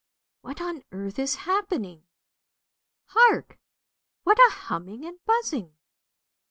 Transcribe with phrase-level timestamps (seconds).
[0.41, 2.07] "What on earth is happening?
[3.09, 3.59] Hark!
[4.23, 5.77] what a humming and buzzing?